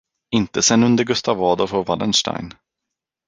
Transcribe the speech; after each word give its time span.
Inte 0.31 0.61
sen 0.61 0.83
under 0.83 1.03
Gustav 1.03 1.43
Adolf 1.43 1.73
och 1.73 1.87
Wallenstein. 1.87 2.53